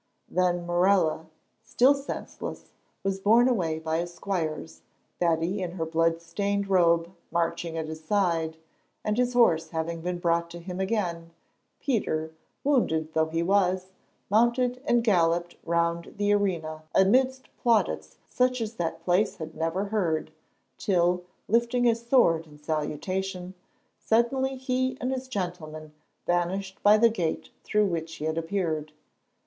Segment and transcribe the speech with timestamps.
[0.27, 1.27] Then Morella,
[1.63, 2.71] still senseless,
[3.03, 4.81] was borne away by his squires,
[5.19, 8.57] Betty in her blood stained robe marching at his side,
[9.05, 11.29] and his horse having been brought to him again,
[11.79, 12.31] Peter,
[12.63, 13.91] wounded though he was,
[14.27, 20.31] mounted and galloped round the arena amidst plaudits such as that place had never heard,
[20.79, 23.53] till, lifting his sword in salutation,
[23.99, 25.93] suddenly he and his gentlemen
[26.25, 28.93] vanished by the gate through which he had appeared.